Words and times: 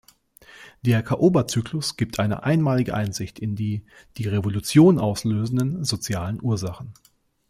Der 0.83 1.03
Caoba-Zyklus 1.03 1.95
gibt 1.95 2.17
eine 2.19 2.41
einmalige 2.41 2.95
Einsicht 2.95 3.37
in 3.37 3.55
die 3.55 3.83
die 4.17 4.27
Revolution 4.27 4.97
auslösenden 4.97 5.83
sozialen 5.83 6.41
Ursachen. 6.41 6.91